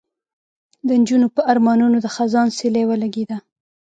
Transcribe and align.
د 0.87 0.89
نجونو 1.01 1.27
په 1.35 1.41
ارمانونو 1.51 1.97
د 2.01 2.07
خزان 2.15 2.47
سیلۍ 2.57 2.83
ولګېده 2.87 3.37